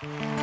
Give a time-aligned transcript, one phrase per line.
[0.00, 0.37] Assim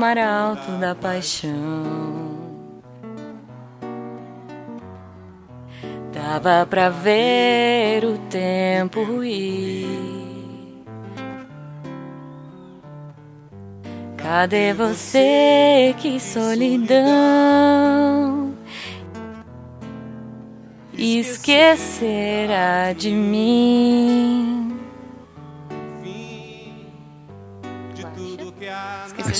[0.00, 1.52] mar alto da paixão.
[6.10, 10.80] Dava pra ver o tempo ir.
[14.16, 15.94] Cadê você?
[15.98, 17.04] Que solidão.
[20.96, 21.34] Esquecerá
[22.96, 24.49] de mim.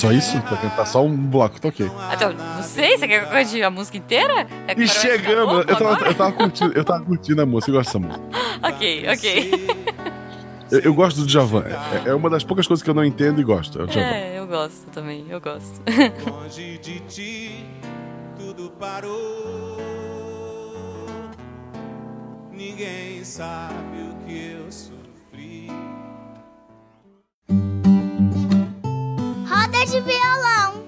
[0.01, 0.41] Só isso?
[0.41, 1.89] Pra cantar só um bloco, tá ok.
[2.13, 4.47] Então, não sei, você quer que eu cante a música inteira?
[4.67, 5.59] É E chegamos!
[5.67, 8.25] Eu tava, eu, tava curtindo, eu tava curtindo a música, eu gosto dessa música.
[8.63, 9.67] Ok, ok.
[10.69, 11.63] Eu, eu gosto do Djavan.
[12.05, 13.81] É, é uma das poucas coisas que eu não entendo e gosto.
[13.81, 13.99] É.
[13.99, 15.81] É, eu gosto também, eu gosto.
[16.29, 17.65] Longe de ti,
[18.37, 19.77] tudo parou.
[22.51, 25.00] Ninguém sabe o que eu sofri.
[29.81, 30.83] Roda de violão.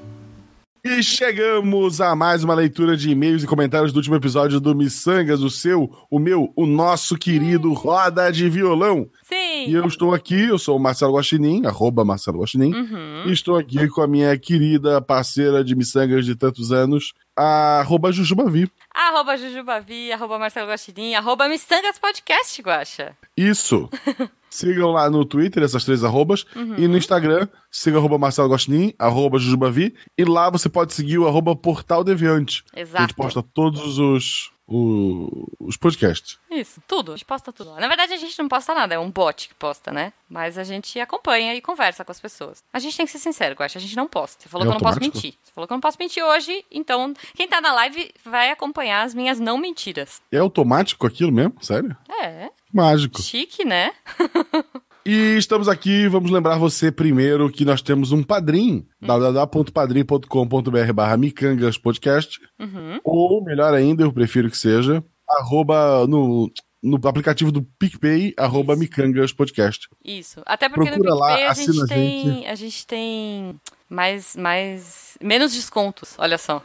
[0.85, 5.41] E chegamos a mais uma leitura de e-mails e comentários do último episódio do Missangas,
[5.41, 9.09] o seu, o meu, o nosso querido Roda de Violão.
[9.23, 9.65] Sim.
[9.69, 13.23] E eu estou aqui, eu sou o Marcelo Guaxinim, arroba Marcelo Guaxinim, Uhum.
[13.25, 18.69] e estou aqui com a minha querida parceira de Missangas de tantos anos, arroba Jujubavi.
[18.93, 23.15] Arroba Jujubavi, arroba Marcelo Guaxinim, arroba Missangas Podcast, Guaxa.
[23.35, 23.89] Isso!
[24.49, 26.75] Sigam lá no Twitter, essas três arrobas, Uhum.
[26.77, 31.27] e no Instagram, siga arroba Marcelo Guaxinim, arroba Jujubavi, e lá você pode seguir o
[31.27, 32.63] arroba Portal Deviante.
[32.65, 33.15] que A gente Exato.
[33.15, 36.37] posta todos os, o- os podcasts.
[36.49, 37.11] Isso, tudo.
[37.13, 37.73] A gente posta tudo.
[37.75, 40.13] Na verdade, a gente não posta nada, é um bot que posta, né?
[40.29, 42.63] Mas a gente acompanha e conversa com as pessoas.
[42.71, 44.43] A gente tem que ser sincero, Guaxa, a gente não posta.
[44.43, 45.33] Você falou É que eu não posso mentir.
[45.43, 49.03] Você falou que eu não posso mentir hoje, então quem tá na live vai acompanhar
[49.03, 50.21] as minhas não mentiras.
[50.31, 51.55] É automático aquilo mesmo?
[51.61, 51.95] Sério?
[52.21, 53.21] É, Mágico.
[53.21, 53.93] chique, né?
[55.05, 61.77] E estamos aqui, vamos lembrar você primeiro que nós temos um padrim, www.padrim.com.br barra Micangas
[61.77, 62.99] Podcast, Uhum.
[63.03, 66.49] ou melhor ainda, eu prefiro que seja, arroba no,
[66.81, 69.89] no aplicativo do PicPay, arroba Micangas Podcast.
[70.05, 70.41] Isso.
[70.45, 72.47] Até porque Procura no lá, PicPay a assina gente a tem.
[72.47, 73.59] A gente tem
[73.89, 74.35] mais.
[74.37, 75.17] mais.
[75.21, 76.63] menos descontos, olha só.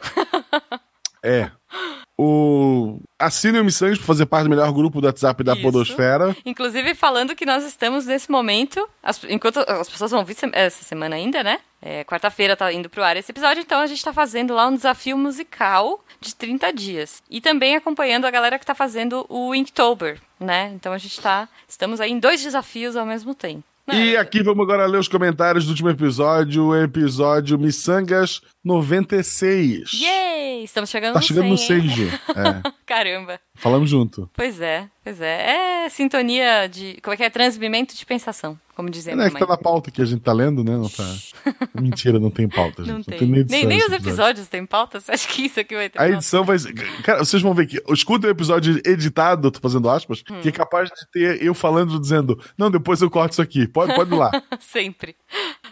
[1.25, 1.50] É.
[2.18, 2.98] O...
[3.18, 5.62] Assine o Missangas para fazer parte do melhor grupo do WhatsApp da Isso.
[5.62, 6.36] Podosfera.
[6.44, 10.82] Inclusive, falando que nós estamos nesse momento, as- enquanto as pessoas vão vir se- essa
[10.84, 11.58] semana ainda, né?
[11.80, 14.74] É, Quarta-feira tá indo pro ar esse episódio, então a gente tá fazendo lá um
[14.74, 17.22] desafio musical de 30 dias.
[17.30, 20.72] E também acompanhando a galera que tá fazendo o Inktober, né?
[20.74, 21.48] Então a gente tá.
[21.68, 23.62] Estamos aí em dois desafios ao mesmo tempo.
[23.90, 29.92] E aqui vamos agora ler os comentários do último episódio, o episódio Missangas 96.
[29.94, 30.27] Yay!
[30.64, 31.88] Estamos chegando Tá no chegando no 100, hein?
[31.88, 32.08] 6, Ju.
[32.08, 33.41] É, Caramba.
[33.54, 34.28] falamos junto.
[34.34, 35.84] Pois é, pois é.
[35.84, 36.98] É sintonia de.
[37.02, 37.30] Como é que é?
[37.30, 40.32] Transmimento de pensação, como dizia É, minha que tá na pauta que a gente tá
[40.32, 40.72] lendo, né?
[40.72, 41.02] Não tá...
[41.80, 42.94] Mentira, não tem pauta, gente.
[42.94, 43.19] Não tem.
[43.20, 45.00] nem Nem, edição nem esse os episódios têm pauta?
[45.00, 46.14] Você acha que isso aqui vai ter A pauta?
[46.14, 46.56] edição vai.
[47.04, 47.82] Cara, vocês vão ver que.
[47.92, 50.40] Escuta o episódio editado, tô fazendo aspas, Hum.
[50.40, 53.66] que é capaz de ter eu falando, dizendo: Não, depois eu corto isso aqui.
[53.66, 54.30] Pode, pode ir lá.
[54.60, 55.16] Sempre.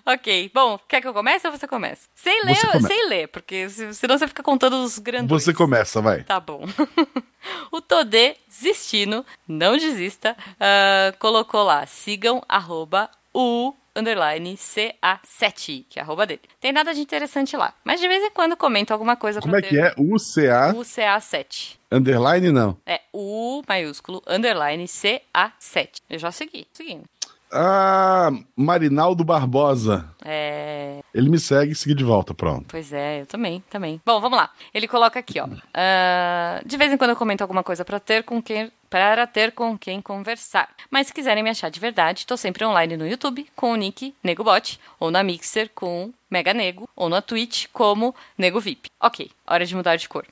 [0.06, 2.08] Ok, bom, quer que eu comece ou você começa?
[2.14, 2.86] Sem ler, Você começa.
[2.86, 5.28] sem ler, porque se- senão você fica contando os grandes.
[5.28, 6.22] Você começa, vai.
[6.22, 6.62] Tá bom.
[7.72, 16.02] o Todê Zistino, não desista, ah, colocou lá, sigam arroba o underline CA7, que é
[16.02, 16.42] a arroba dele.
[16.60, 19.60] Tem nada de interessante lá, mas de vez em quando comento alguma coisa Como é
[19.60, 19.94] pra que ter é?
[19.98, 21.76] UCA o CA7.
[21.90, 22.76] underline, não.
[22.86, 26.00] É U maiúsculo, underline CA7.
[26.10, 27.04] Eu já segui, seguindo.
[27.52, 30.08] Ah, Marinaldo Barbosa.
[30.24, 31.00] É.
[31.14, 32.66] Ele me segue e segue de volta, pronto.
[32.68, 34.00] Pois é, eu também, também.
[34.04, 34.50] Bom, vamos lá.
[34.74, 35.48] Ele coloca aqui, ó.
[35.72, 38.70] ah, de vez em quando eu comento alguma coisa pra ter com quem.
[38.88, 40.68] Para ter com quem conversar.
[40.90, 44.14] Mas se quiserem me achar de verdade, tô sempre online no YouTube com o nick
[44.22, 48.88] NegoBot, ou na Mixer com Mega Nego, ou na Twitch como Nego VIP.
[49.00, 50.24] Ok, hora de mudar de cor.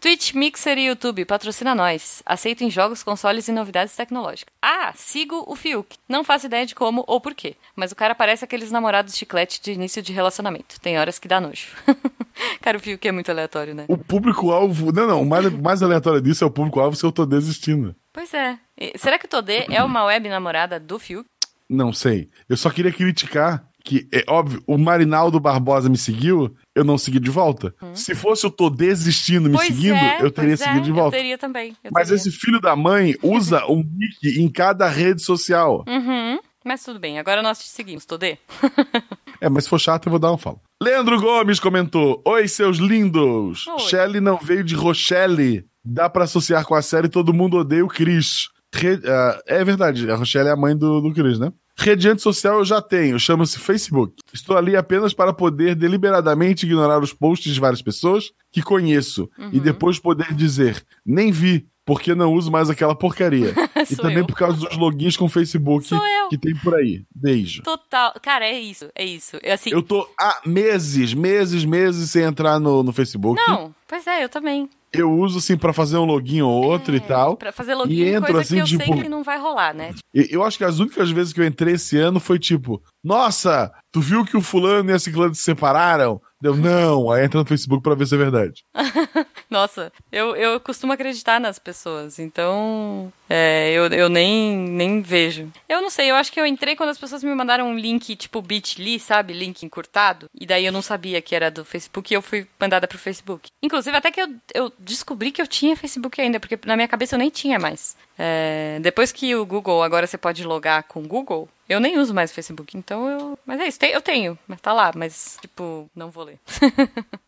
[0.00, 2.22] Twitch, Mixer e YouTube, patrocina nós.
[2.26, 4.52] Aceito em jogos, consoles e novidades tecnológicas.
[4.60, 5.96] Ah, sigo o Fiuk.
[6.08, 9.72] Não faço ideia de como ou porquê, mas o cara parece aqueles namorados chiclete de
[9.72, 10.80] início de relacionamento.
[10.80, 11.68] Tem horas que dá nojo.
[12.60, 13.84] cara, o Fiuk é muito aleatório, né?
[13.88, 14.92] O público-alvo.
[14.92, 15.22] Não, não.
[15.22, 17.94] O mais, mais aleatório disso é o público-alvo se eu tô desistindo.
[18.12, 18.58] Pois é.
[18.76, 21.28] E será que o Todê é uma web namorada do Fiuk?
[21.68, 22.28] Não sei.
[22.48, 27.18] Eu só queria criticar que, é óbvio, o Marinaldo Barbosa me seguiu, eu não segui
[27.20, 27.74] de volta.
[27.94, 31.16] Se fosse eu tô desistindo me Pois seguindo, é, eu teria é, seguido de volta.
[31.16, 31.76] Eu teria também.
[31.82, 32.20] eu Mas teria.
[32.20, 35.84] esse filho da mãe usa um nick em cada rede social.
[35.88, 36.38] Uhum.
[36.64, 38.38] Mas tudo bem, agora nós te seguimos, Todê.
[39.40, 40.60] É, mas se for chato, eu vou dar um follow.
[40.80, 43.66] Leandro Gomes comentou: Oi, seus lindos!
[43.66, 43.78] Oi.
[43.80, 45.66] Shelley não veio de Rochelle.
[45.84, 48.48] Dá pra associar com a série Todo Mundo Odeia o Chris.
[48.72, 51.52] Re- ah, é verdade, a Rochelle é a mãe do, do Chris, né?
[51.76, 54.14] Rediante social eu já tenho, chama-se Facebook.
[54.32, 59.56] Estou ali apenas para poder deliberadamente ignorar os posts de várias pessoas que conheço e
[59.56, 59.62] Uhum.
[59.62, 63.52] depois poder dizer, nem vi, porque não uso mais aquela porcaria.
[63.90, 64.26] e também eu.
[64.26, 65.86] por causa dos logins com Facebook
[66.30, 67.02] que tem por aí.
[67.14, 67.62] Beijo.
[67.62, 68.14] Total.
[68.22, 69.36] Cara, é isso, é isso.
[69.42, 73.38] Eu, assim, Eu tô há meses, meses, meses sem entrar no, no Facebook.
[73.46, 74.70] Não, pois é, eu também.
[74.90, 77.36] Eu uso assim pra fazer um login ou outro e tal.
[77.36, 79.74] Pra fazer login, E entro, coisa assim, que eu tipo- sei que não vai rolar,
[79.74, 79.94] né?
[80.14, 84.00] Eu acho que as únicas vezes que eu entrei esse ano foi tipo, nossa, tu
[84.00, 86.20] viu que o fulano e a ciclano se separaram?
[86.42, 87.10] Deu, não.
[87.10, 88.64] Aí entra no Facebook pra ver se é verdade.
[89.52, 95.52] Nossa, eu, eu costumo acreditar nas pessoas, então é, eu, eu nem, nem vejo.
[95.68, 98.16] Eu não sei, eu acho que eu entrei quando as pessoas me mandaram um link
[98.16, 99.34] tipo bit.ly, sabe?
[99.34, 100.30] Link encurtado.
[100.34, 103.50] E daí eu não sabia que era do Facebook e eu fui mandada pro Facebook.
[103.62, 107.14] Inclusive, até que eu, eu descobri que eu tinha Facebook ainda, porque na minha cabeça
[107.14, 107.94] eu nem tinha mais.
[108.18, 112.14] É, depois que o Google, agora você pode logar com o Google, eu nem uso
[112.14, 113.38] mais o Facebook, então eu.
[113.44, 116.38] Mas é isso, eu tenho, mas tá lá, mas, tipo, não vou ler.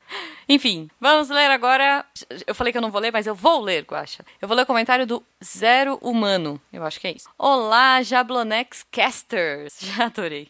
[0.49, 2.05] Enfim, vamos ler agora.
[2.46, 4.25] Eu falei que eu não vou ler, mas eu vou ler, Guaxa.
[4.40, 6.61] Eu vou ler o comentário do Zero Humano.
[6.72, 7.28] Eu acho que é isso.
[7.38, 9.76] Olá, Jablonex Casters.
[9.81, 10.49] Já adorei.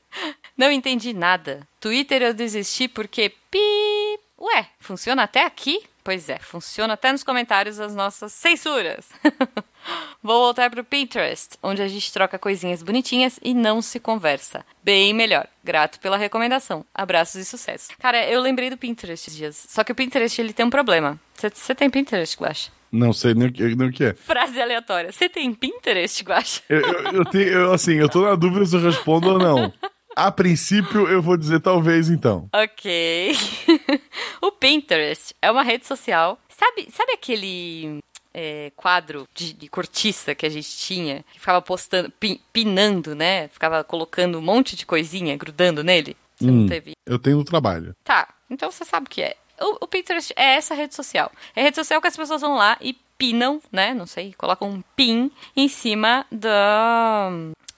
[0.57, 1.67] Não entendi nada.
[1.81, 3.94] Twitter eu desisti porque pi.
[4.45, 5.81] Ué, funciona até aqui?
[6.05, 9.09] Pois é, funciona até nos comentários das nossas censuras.
[10.23, 14.63] Vou voltar pro Pinterest, onde a gente troca coisinhas bonitinhas e não se conversa.
[14.83, 15.47] Bem melhor.
[15.63, 16.85] Grato pela recomendação.
[16.95, 17.89] Abraços e sucesso.
[17.99, 19.67] Cara, eu lembrei do Pinterest esses dias.
[19.67, 21.19] Só que o Pinterest ele tem um problema.
[21.35, 22.71] Você tem Pinterest, Guaxa?
[22.93, 24.15] Não sei nem o que, nem o que é.
[24.15, 25.11] Frase aleatória.
[25.11, 26.61] Você tem Pinterest, Guaxa?
[26.69, 29.73] Eu, eu, eu tenho, eu, assim, eu tô na dúvida se eu respondo ou não.
[30.17, 32.49] A princípio, eu vou dizer talvez então.
[32.53, 33.37] Ok.
[34.49, 36.39] o Pinterest é uma rede social.
[36.49, 37.99] Sabe, sabe aquele
[38.33, 41.25] é, quadro de, de cortiça que a gente tinha?
[41.33, 43.49] Que ficava postando, pin- pinando, né?
[43.49, 46.17] Ficava colocando um monte de coisinha, grudando nele?
[46.37, 46.63] Você Hum.
[46.63, 47.95] não teve Eu tenho no trabalho.
[48.05, 49.37] Tá, então você sabe o que é.
[49.61, 51.31] O, o Pinterest é essa rede social.
[51.55, 53.95] É a rede social que as pessoas vão lá e pinam, né?
[53.95, 57.31] Não sei, colocam um pin em cima da.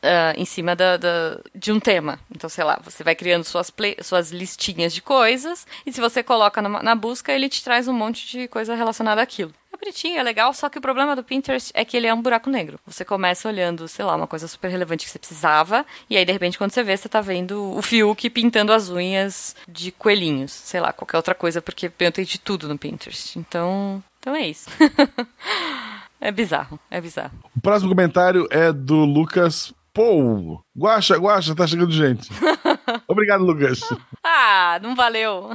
[0.07, 2.19] Ah, em cima da, da- de um tema.
[2.35, 6.23] Então, sei lá, você vai criando suas, play- suas listinhas de coisas, e se você
[6.23, 9.53] coloca numa- na busca, ele te traz um monte de coisa relacionada àquilo.
[9.73, 12.23] É bonitinho, é legal, só que o problema do Pinterest é que ele é um
[12.23, 12.79] buraco negro.
[12.87, 16.33] Você começa olhando, sei lá, uma coisa super relevante que você precisava, e aí de
[16.33, 20.81] repente quando você vê, você tá vendo o Fiuk pintando as unhas de coelhinhos, sei
[20.81, 23.39] lá, qualquer outra coisa, porque eu tenho de tudo no Pinterest.
[23.39, 24.71] Então, então é isso.
[26.21, 27.33] é bizarro, é bizarro.
[27.55, 30.63] O próximo comentário é do Lucas Pou.
[30.77, 32.29] Guaxa, Guaxa, tá chegando gente.
[33.09, 33.81] Obrigado, Lucas.
[34.23, 35.49] Ah, não valeu.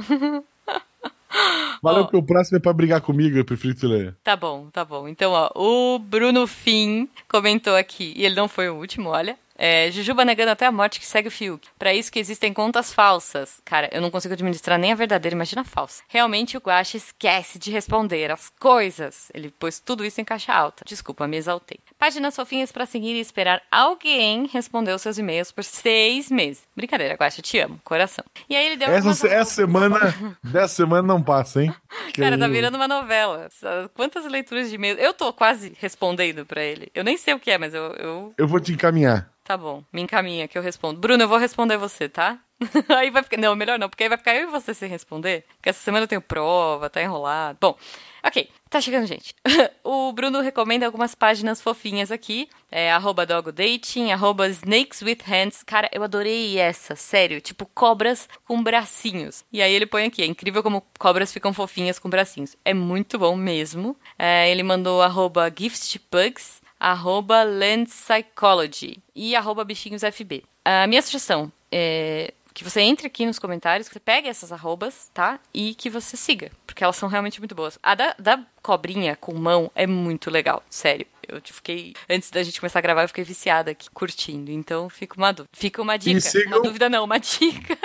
[1.80, 2.04] Valeu Ó.
[2.04, 4.16] porque o próximo é pra brigar comigo, eu prefiro que tu leia.
[4.24, 5.06] Tá bom, tá bom.
[5.06, 9.38] Então, ó, o Bruno Fim comentou aqui, e ele não foi o último, olha.
[9.56, 11.68] É, Jujuba negando até a morte que segue o Fiuk.
[11.78, 13.60] Pra isso que existem contas falsas.
[13.64, 16.02] Cara, eu não consigo administrar nem a verdadeira, imagina a falsa.
[16.08, 19.30] Realmente o Guaxa esquece de responder as coisas.
[19.34, 20.84] Ele pôs tudo isso em caixa alta.
[20.86, 21.78] Desculpa, me exaltei.
[21.98, 26.62] Páginas fofinhas pra seguir e esperar alguém responder os seus e-mails por seis meses.
[26.74, 27.80] Brincadeira, Guaxa, te amo.
[27.84, 28.24] Coração.
[28.48, 31.74] E aí ele deu Essa, algumas- essa semana, dessa semana não passa, hein?
[32.12, 33.48] Que Cara, tá virando uma novela.
[33.94, 34.96] Quantas leituras de e-mail?
[34.98, 36.90] Eu tô quase respondendo pra ele.
[36.94, 38.34] Eu nem sei o que é, mas eu, eu...
[38.36, 39.30] Eu vou te encaminhar.
[39.52, 40.98] Tá bom, me encaminha que eu respondo.
[40.98, 42.38] Bruno, eu vou responder você, tá?
[42.88, 43.36] aí vai ficar...
[43.36, 45.44] Não, melhor não, porque aí vai ficar eu e você sem responder.
[45.56, 47.58] Porque essa semana eu tenho prova, tá enrolado.
[47.60, 47.76] Bom,
[48.24, 48.48] ok.
[48.70, 49.34] Tá chegando, gente.
[49.84, 52.48] o Bruno recomenda algumas páginas fofinhas aqui.
[52.70, 55.62] É arroba dogodating, arroba snakes with hands.
[55.62, 57.38] Cara, eu adorei essa, sério.
[57.38, 59.44] Tipo, cobras com bracinhos.
[59.52, 62.56] E aí ele põe aqui, é incrível como cobras ficam fofinhas com bracinhos.
[62.64, 63.94] É muito bom mesmo.
[64.18, 70.42] É, ele mandou arroba giftpugs, arroba land psychology e arroba bichinhosfb.
[70.64, 75.10] A minha sugestão é que você entre aqui nos comentários, que você pegue essas arrobas,
[75.14, 75.40] tá?
[75.54, 77.78] E que você siga, porque elas são realmente muito boas.
[77.82, 81.06] A da, da cobrinha com mão é muito legal, sério.
[81.26, 84.50] Eu te fiquei, antes da gente começar a gravar, eu fiquei viciada aqui, curtindo.
[84.50, 85.48] Então, fica uma dúvida.
[85.54, 86.20] Fica uma dica.
[86.20, 87.78] sigam- Uma dúvida não, uma dica.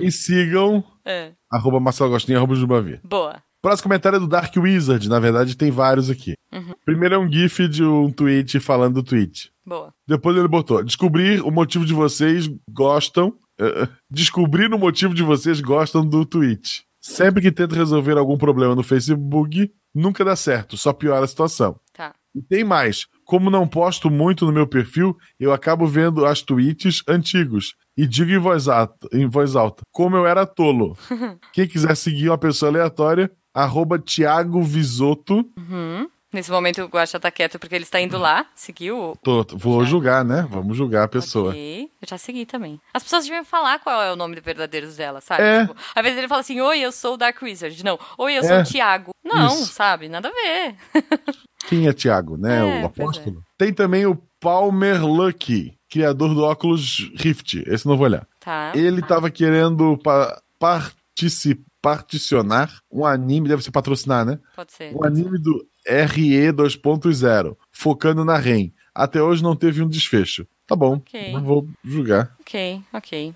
[0.00, 2.98] E sigam É, arroba Marcelo Agostinho, arroba Jubavi.
[3.04, 3.40] boa.
[3.66, 5.08] Próximo comentário é do Dark Wizard.
[5.08, 6.34] Na verdade, tem vários aqui.
[6.84, 9.50] Primeiro é um GIF de um tweet falando do tweet.
[9.66, 9.92] Boa.
[10.06, 13.36] Depois ele botou: descobrir o motivo de vocês gostam.
[13.58, 16.84] eh, descobrir o motivo de vocês gostam do tweet.
[17.00, 21.76] Sempre que tento resolver algum problema no Facebook, nunca dá certo, só piora a situação.
[21.92, 22.14] Tá.
[22.36, 23.06] E tem mais.
[23.24, 28.30] Como não posto muito no meu perfil, eu acabo vendo as tweets antigos e digo
[28.30, 30.96] em voz alta, em voz alta como eu era tolo.
[31.52, 35.44] Quem quiser seguir uma pessoa aleatória, arroba Thiago Visoto.
[35.56, 36.08] Uhum.
[36.32, 39.16] Nesse momento o Guaxa tá quieto porque ele está indo lá, seguiu o.
[39.16, 40.46] Tô- vou julgar, né?
[40.50, 41.50] Vamos julgar a pessoa.
[41.50, 41.84] Ok.
[42.02, 42.78] Eu já segui também.
[42.92, 45.42] As pessoas deviam falar qual é o nome verdadeiro dela, sabe?
[45.42, 45.60] É.
[45.66, 47.82] Tipo, às vezes ele fala assim, oi, eu sou o Dark Wizard.
[47.82, 48.60] Não, oi, eu sou É.
[48.62, 49.12] o Thiago.
[49.24, 49.72] Não, Isso.
[49.72, 50.08] sabe?
[50.08, 50.74] Nada a ver.
[51.68, 52.58] Quem é Thiago, né?
[52.58, 53.42] É, o pois apóstolo.
[53.56, 57.62] Tem também o Palmer Lucky, criador do óculos Rift.
[57.66, 58.26] Esse não vou olhar.
[58.40, 58.72] Tá.
[58.74, 64.40] Ele tava querendo pa partici- particionar um anime, deve ser patrocinar, né?
[64.56, 64.92] Pode ser.
[64.92, 68.72] Um anime do RE 2.0, focando na REM.
[68.92, 70.44] Até hoje não teve um desfecho.
[70.66, 71.32] Tá bom, Ok.
[71.32, 72.34] não vou julgar.
[72.40, 73.32] Ok, ok.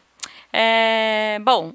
[0.53, 1.73] É, bom,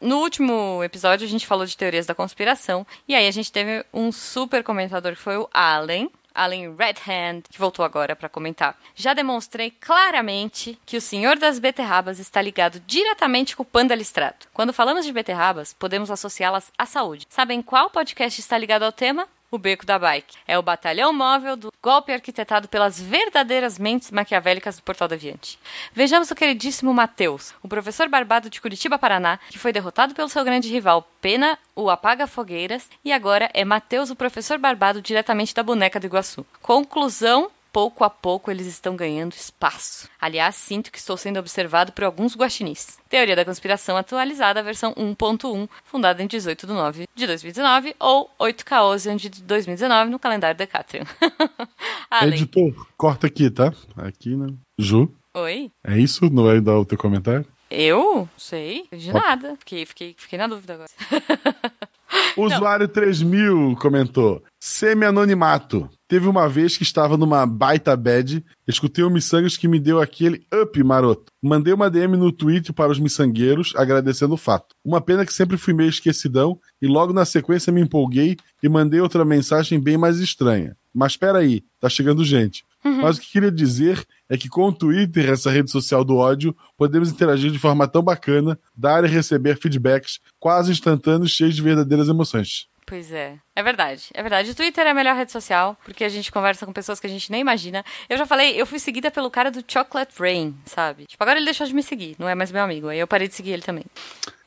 [0.00, 2.86] no último episódio a gente falou de teorias da conspiração.
[3.08, 6.08] E aí a gente teve um super comentador que foi o Allen.
[6.36, 8.78] Allen Redhand, que voltou agora para comentar.
[8.94, 14.46] Já demonstrei claramente que o senhor das beterrabas está ligado diretamente com o panda listrado.
[14.52, 17.26] Quando falamos de beterrabas, podemos associá-las à saúde.
[17.28, 19.26] Sabem qual podcast está ligado ao tema?
[19.50, 20.36] O Beco da Bike.
[20.46, 25.58] É o batalhão móvel do golpe arquitetado pelas verdadeiras mentes maquiavélicas do Portal Deviante.
[25.92, 30.44] Vejamos o queridíssimo Matheus, o professor barbado de Curitiba, Paraná, que foi derrotado pelo seu
[30.44, 35.62] grande rival Pena, o Apaga Fogueiras, e agora é Matheus, o professor barbado diretamente da
[35.62, 36.44] boneca do Iguaçu.
[36.60, 37.50] Conclusão.
[37.76, 40.08] Pouco a pouco eles estão ganhando espaço.
[40.18, 42.96] Aliás, sinto que estou sendo observado por alguns guaxinins.
[43.06, 49.28] Teoria da conspiração atualizada, versão 1.1, fundada em 18 de 9 de 2019, ou 8K11
[49.28, 51.04] de 2019 no calendário Decatrium.
[52.10, 52.38] Além.
[52.38, 53.70] Editor, corta aqui, tá?
[53.94, 54.46] Aqui, né?
[54.78, 55.70] Ju, Oi?
[55.84, 56.30] é isso?
[56.30, 57.44] Não vai dar o teu comentário?
[57.70, 58.26] Eu?
[58.38, 58.86] Sei.
[58.90, 59.54] De nada.
[59.58, 60.90] Fiquei, fiquei, fiquei na dúvida agora.
[62.36, 65.88] Usuário 3000 comentou: Semi-anonimato.
[66.08, 70.46] Teve uma vez que estava numa baita bad, escutei um miçangas que me deu aquele
[70.54, 71.32] up maroto.
[71.42, 74.74] Mandei uma DM no Twitter para os miçangueiros, agradecendo o fato.
[74.84, 79.00] Uma pena que sempre fui meio esquecidão e logo na sequência me empolguei e mandei
[79.00, 80.76] outra mensagem bem mais estranha.
[80.94, 82.64] Mas espera aí, tá chegando gente.
[83.02, 86.56] Mas o que queria dizer é que com o Twitter, essa rede social do ódio,
[86.76, 92.08] podemos interagir de forma tão bacana, dar e receber feedbacks quase instantâneos, cheios de verdadeiras
[92.08, 92.66] emoções.
[92.88, 93.34] Pois é.
[93.56, 94.04] É verdade.
[94.14, 94.50] É verdade.
[94.50, 97.10] O Twitter é a melhor rede social, porque a gente conversa com pessoas que a
[97.10, 97.84] gente nem imagina.
[98.08, 101.04] Eu já falei, eu fui seguida pelo cara do Chocolate Rain, sabe?
[101.06, 102.86] Tipo, agora ele deixou de me seguir, não é mais meu amigo.
[102.86, 103.84] Aí eu parei de seguir ele também.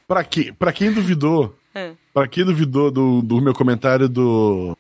[0.08, 1.94] Pra, que, pra quem duvidou, Hum.
[2.14, 4.76] pra quem duvidou do, do meu comentário do.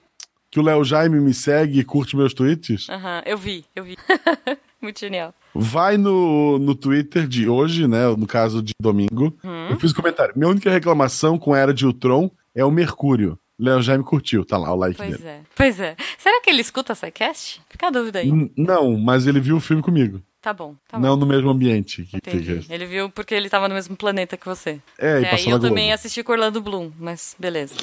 [0.51, 3.95] Que o Léo Jaime me segue e curte meus tweets, Aham, eu vi, eu vi.
[4.81, 5.33] Muito genial.
[5.53, 8.07] vai no, no Twitter de hoje, né?
[8.17, 9.37] No caso de domingo.
[9.43, 9.67] Hum.
[9.69, 10.33] Eu fiz um comentário.
[10.35, 13.37] Minha única reclamação com a Era de Ultron é o Mercúrio.
[13.59, 15.27] Léo Jaime curtiu, tá lá o like Pois dele.
[15.27, 15.39] é.
[15.53, 15.97] Pois é.
[16.17, 17.61] Será que ele escuta a SciCast?
[17.69, 18.29] Fica a dúvida aí.
[18.29, 20.21] N- Não, mas ele viu o filme comigo.
[20.41, 21.05] Tá bom, tá bom.
[21.05, 22.03] não no mesmo ambiente.
[22.05, 22.65] Que Entendi.
[22.69, 24.79] Ele viu porque ele tava no mesmo planeta que você.
[24.97, 27.75] É, e passou e na eu também assisti com Orlando Bloom, mas beleza.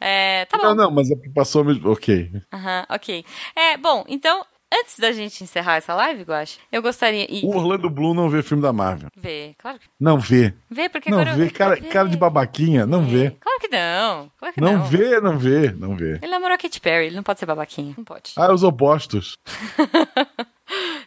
[0.00, 0.64] É, tá bom.
[0.68, 1.90] Não, não, mas é porque passou mesmo.
[1.90, 2.30] Ok.
[2.52, 3.24] Aham, ok.
[3.54, 7.26] É, bom, então, antes da gente encerrar essa live, Guache, eu gostaria.
[7.28, 9.10] E O Orlando Bloom não vê filme da Marvel.
[9.16, 9.86] ver, claro que.
[10.00, 10.54] Não vê.
[10.70, 11.36] Vê, porque Não agora.
[11.36, 11.50] vê.
[11.50, 11.88] Cara, Vê.
[11.88, 13.30] cara de babaquinha, não vê.
[13.40, 14.30] Claro que não.
[14.38, 14.84] Claro que Não não.
[14.86, 16.18] vê, não vê, não vê.
[16.22, 17.94] Ele namorou a Katy Perry, ele não pode ser babaquinho.
[17.98, 18.32] Não pode.
[18.36, 19.36] Ah, os opostos.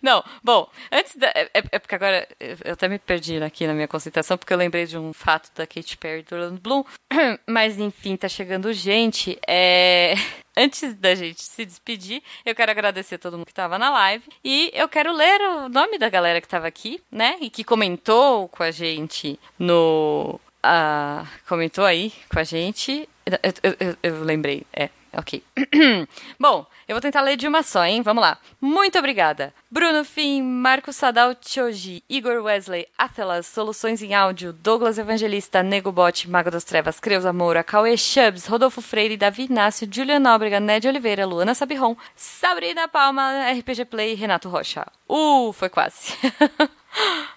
[0.03, 1.27] Não, bom, antes da.
[1.29, 2.27] É, é- porque agora
[2.63, 5.65] eu até me perdi aqui na minha concentração, porque eu lembrei de um fato da
[5.65, 6.83] Katy Perry e do Orlando Bloom.
[7.47, 9.39] Mas enfim, tá chegando gente.
[9.47, 10.13] É.
[10.55, 14.23] Antes da gente se despedir, eu quero agradecer a todo mundo que tava na live.
[14.43, 17.37] E eu quero ler o nome da galera que tava aqui, né?
[17.41, 20.39] E que comentou com a gente no.
[20.61, 23.07] ah, comentou aí com a gente.
[23.25, 25.43] Eu, eu- eu- eu lembrei, é, ok.
[26.39, 28.01] Bom, eu vou tentar ler de uma só, hein?
[28.01, 28.37] Vamos lá.
[28.59, 29.53] Muito obrigada.
[29.69, 36.51] Bruno Fim, Marco Sadal Choji, Igor Wesley, Atelas, Soluções em Áudio, Douglas Evangelista, Negobot, Mago
[36.51, 41.53] das Trevas, Creuza Moura, Cauê Chubbs, Rodolfo Freire, Davi Inácio, Julian Nóbrega, Ned Oliveira, Luana
[41.53, 44.85] Sabiron, Sabrina Palma, RPG Play Renato Rocha.
[45.07, 46.13] Uh, foi quase.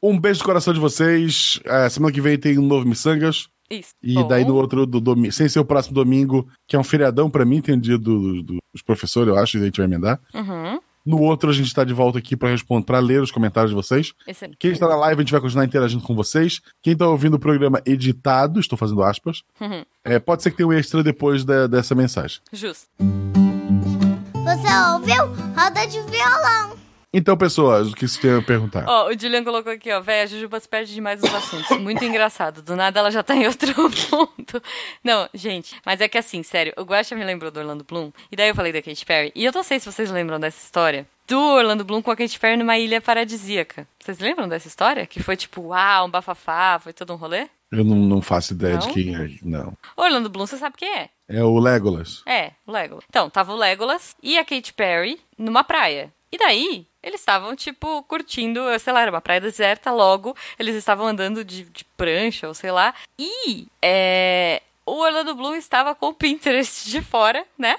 [0.00, 1.58] Um beijo no coração de vocês.
[1.64, 3.48] É, semana que vem tem um novo Missangas.
[3.70, 3.94] Isso.
[4.02, 4.26] E Bom.
[4.28, 7.44] daí no outro, do domingo, sem ser o próximo domingo, que é um feriadão pra
[7.44, 10.18] mim, tem o dia do- do- dos professores, eu acho, e a gente vai emendar.
[10.34, 10.80] Uhum.
[11.06, 13.74] No outro, a gente tá de volta aqui pra responder, para ler os comentários de
[13.74, 14.12] vocês.
[14.26, 14.56] Excelente.
[14.58, 16.60] Quem está na live, a gente vai continuar interagindo com vocês.
[16.82, 19.84] Quem tá ouvindo o programa editado, estou fazendo aspas, Uhum.
[20.04, 22.40] é, pode ser que tenha um extra depois da- dessa mensagem.
[22.52, 22.86] Justo.
[22.98, 25.24] Você ouviu?
[25.56, 26.77] Roda de violão.
[27.12, 28.84] Então, pessoas, o que você tem a perguntar?
[28.86, 31.78] Ó, o Julian colocou aqui, ó, véi, a Jujuba se perde demais nos assuntos.
[31.78, 32.60] Muito engraçado.
[32.60, 33.72] Do nada ela já tá em outro
[34.10, 34.62] ponto.
[35.02, 38.36] Não, gente, mas é que assim, sério, o Guaxa me lembrou do Orlando Bloom, e
[38.36, 41.06] daí eu falei da Katy Perry, e eu não sei se vocês lembram dessa história.
[41.26, 43.86] Do Orlando Bloom com a Katy Perry numa ilha paradisíaca.
[43.98, 45.06] Vocês lembram dessa história?
[45.06, 47.48] Que foi tipo, uau, um bafafá, foi todo um rolê?
[47.70, 48.94] Eu não, não faço ideia de Não?
[48.94, 49.28] quem é.
[49.42, 49.74] Não.
[49.94, 51.10] Orlando Bloom, você sabe quem é?
[51.28, 52.22] É o Legolas.
[52.26, 53.04] É, o Legolas.
[53.10, 56.10] Então, tava o Legolas e a Katy Perry numa praia.
[56.30, 61.06] E daí, eles estavam, tipo, curtindo, sei lá, era uma praia deserta, logo, eles estavam
[61.06, 62.94] andando de, de prancha, ou sei lá.
[63.18, 64.62] E, é...
[64.84, 67.76] O Orlando Bloom estava com o Pinterest de fora, né?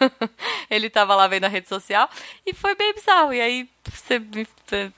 [0.70, 2.08] ele tava lá vendo a rede social
[2.46, 3.34] e foi bem bizarro.
[3.34, 4.18] E aí, você...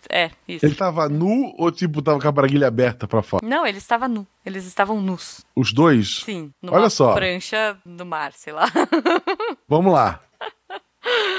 [0.09, 0.65] É, isso.
[0.65, 3.45] Ele tava nu ou, tipo, tava com a braguilha aberta pra fora?
[3.45, 4.25] Não, ele estava nu.
[4.47, 5.45] Eles estavam nus.
[5.57, 6.23] Os dois?
[6.25, 6.53] Sim.
[6.69, 7.15] Olha só.
[7.15, 8.71] prancha no mar, sei lá.
[9.67, 10.21] Vamos lá.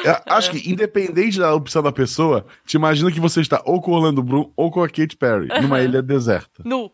[0.03, 3.91] Eu acho que, independente da opção da pessoa, te imagina que você está ou com
[3.91, 6.63] o Orlando Bloom ou com a Katy Perry, numa ilha deserta.
[6.65, 6.91] nu.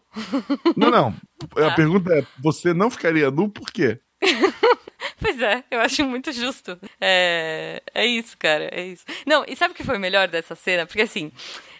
[0.75, 1.15] Não, não.
[1.65, 3.99] A pergunta é: você não ficaria nu por quê?
[5.19, 6.77] Pois é, eu acho muito justo.
[7.01, 9.03] É, é isso, cara, é isso.
[9.25, 10.85] Não, e sabe o que foi melhor dessa cena?
[10.85, 11.31] Porque assim,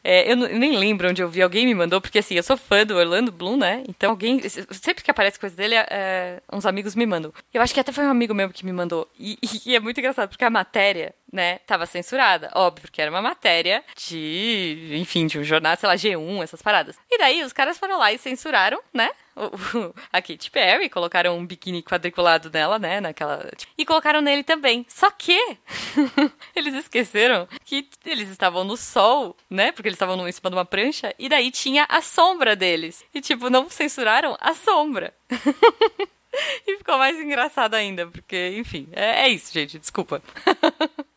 [0.10, 2.42] é, eu, não- eu nem lembro onde eu vi, alguém me mandou, porque assim, eu
[2.44, 3.84] sou fã do Orlando Bloom, né?
[3.90, 7.34] Então alguém, sempre que aparece coisa dele, é, uns amigos me mandam.
[7.54, 9.06] Eu acho que até foi um amigo meu que me mandou.
[9.20, 12.50] E, e é muito engraçado, porque a matéria, né, tava censurada.
[12.56, 16.96] Óbvio, porque era uma matéria de, enfim, de um jornal, sei lá, G1, essas paradas.
[17.12, 19.10] E daí os caras foram lá e censuraram, né?
[20.12, 23.48] a Katy Perry, colocaram um biquíni quadriculado nela, né, naquela...
[23.78, 24.84] E colocaram nele também.
[24.90, 25.38] Só que
[26.68, 30.66] eles esqueceram que eles estavam no sol, né, porque eles estavam em cima de uma
[30.66, 33.04] prancha, e daí tinha a sombra deles.
[33.14, 35.14] E, tipo, não censuraram a sombra.
[36.68, 40.22] e ficou mais engraçado ainda, porque, enfim, é, é isso, gente, desculpa.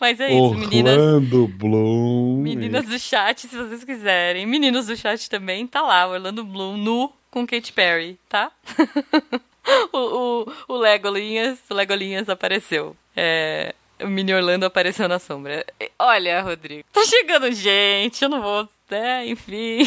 [0.00, 0.96] Mas é isso, meninas.
[0.96, 2.40] Orlando Bloom.
[2.42, 4.46] Meninas do chat, se vocês quiserem.
[4.46, 8.52] Meninos do chat também, tá lá, Orlando Bloom nu com Katy Perry, tá?
[9.92, 12.96] o, o, o Legolinhas, o Legolinhas apareceu.
[13.16, 15.64] É, o Mini Orlando apareceu na sombra.
[15.98, 19.80] Olha, Rodrigo, tá chegando gente, eu não vou, né, enfim.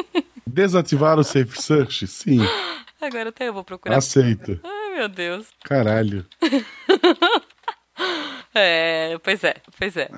[0.46, 2.06] Desativar o Safe Search?
[2.06, 2.40] Sim.
[3.00, 3.96] Agora até eu vou procurar.
[3.96, 4.58] Aceito.
[4.64, 5.46] Ai, meu Deus.
[5.64, 6.24] Caralho.
[8.58, 10.08] É, pois é, pois é.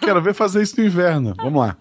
[0.00, 1.34] Quero ver fazer isso no inverno.
[1.36, 1.76] Vamos lá.